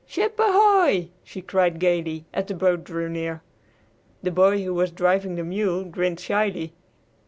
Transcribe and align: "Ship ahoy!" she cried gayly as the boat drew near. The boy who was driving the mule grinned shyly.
"Ship 0.07 0.33
ahoy!" 0.39 1.09
she 1.23 1.43
cried 1.43 1.77
gayly 1.79 2.25
as 2.33 2.45
the 2.47 2.55
boat 2.55 2.83
drew 2.83 3.07
near. 3.07 3.43
The 4.23 4.31
boy 4.31 4.63
who 4.63 4.73
was 4.73 4.89
driving 4.89 5.35
the 5.35 5.43
mule 5.43 5.83
grinned 5.83 6.19
shyly. 6.19 6.73